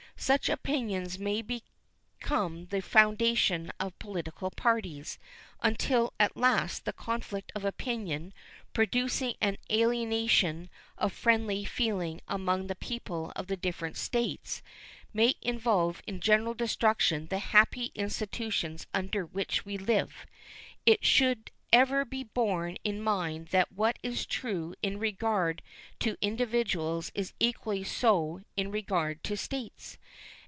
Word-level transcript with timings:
Such 0.17 0.49
opinions 0.49 1.17
may 1.17 1.41
become 1.41 2.67
the 2.67 2.79
foundation 2.83 3.71
of 3.79 3.97
political 3.97 4.51
parties, 4.51 5.17
until 5.63 6.13
at 6.19 6.37
last 6.37 6.85
the 6.85 6.93
conflict 6.93 7.51
of 7.55 7.65
opinion, 7.65 8.31
producing 8.71 9.33
an 9.41 9.57
alienation 9.71 10.69
of 10.95 11.11
friendly 11.11 11.65
feeling 11.65 12.21
among 12.27 12.67
the 12.67 12.75
people 12.75 13.33
of 13.35 13.47
the 13.47 13.57
different 13.57 13.97
States, 13.97 14.61
may 15.11 15.33
involve 15.41 16.03
in 16.05 16.19
general 16.19 16.53
destruction 16.53 17.25
the 17.29 17.39
happy 17.39 17.91
institutions 17.95 18.85
under 18.93 19.25
which 19.25 19.65
we 19.65 19.75
live. 19.79 20.27
It 20.85 21.03
should 21.03 21.49
ever 21.73 22.03
be 22.03 22.21
borne 22.21 22.75
in 22.83 23.01
mind 23.01 23.47
that 23.47 23.71
what 23.71 23.97
is 24.03 24.25
true 24.25 24.75
in 24.83 24.99
regard 24.99 25.61
to 25.99 26.17
individuals 26.19 27.09
is 27.15 27.31
equally 27.39 27.81
so 27.81 28.41
in 28.57 28.69
regard 28.69 29.23
to 29.23 29.37
states. 29.37 29.97